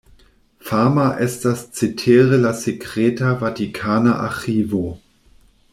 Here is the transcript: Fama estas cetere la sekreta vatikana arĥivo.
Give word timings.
Fama 0.69 1.03
estas 1.25 1.61
cetere 1.81 2.41
la 2.47 2.55
sekreta 2.63 3.35
vatikana 3.45 4.17
arĥivo. 4.27 4.83